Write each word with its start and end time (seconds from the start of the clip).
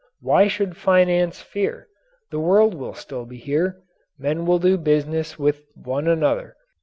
Why 0.19 0.47
should 0.47 0.75
finance 0.77 1.43
fear? 1.43 1.87
The 2.31 2.39
world 2.39 2.73
will 2.73 2.95
still 2.95 3.23
be 3.23 3.37
here. 3.37 3.83
Men 4.17 4.47
will 4.47 4.57
do 4.57 4.79
business 4.79 5.37
with 5.37 5.61
one 5.75 6.07
another. 6.07 6.55